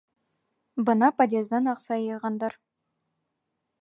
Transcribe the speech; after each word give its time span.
Бына 0.87 1.09
подъездан 1.19 1.71
аҡса 1.75 1.99
йыйғандар. 2.05 2.57